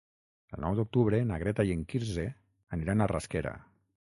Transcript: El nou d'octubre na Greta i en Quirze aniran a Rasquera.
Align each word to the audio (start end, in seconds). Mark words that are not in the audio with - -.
El 0.55 0.63
nou 0.63 0.77
d'octubre 0.79 1.19
na 1.31 1.37
Greta 1.43 1.65
i 1.67 1.75
en 1.75 1.83
Quirze 1.93 2.25
aniran 2.79 3.05
a 3.05 3.09
Rasquera. 3.13 3.57